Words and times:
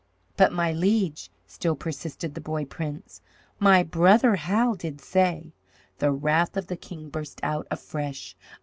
"But, 0.35 0.51
my 0.51 0.71
liege," 0.73 1.29
still 1.45 1.75
persisted 1.75 2.33
the 2.33 2.41
boy 2.41 2.65
prince, 2.65 3.21
"my 3.59 3.83
brother 3.83 4.35
Hal 4.37 4.73
did 4.73 4.99
say" 4.99 5.53
The 5.99 6.11
wrath 6.11 6.57
of 6.57 6.65
the 6.65 6.75
King 6.75 7.09
burst 7.09 7.39
out 7.43 7.67
afresh. 7.69 8.35